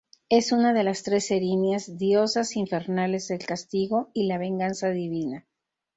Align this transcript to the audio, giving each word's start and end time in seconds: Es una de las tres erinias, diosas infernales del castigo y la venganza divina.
Es 0.29 0.51
una 0.51 0.73
de 0.73 0.83
las 0.83 1.03
tres 1.03 1.29
erinias, 1.29 1.99
diosas 1.99 2.55
infernales 2.55 3.27
del 3.27 3.45
castigo 3.45 4.09
y 4.15 4.25
la 4.25 4.39
venganza 4.39 4.89
divina. 4.89 5.45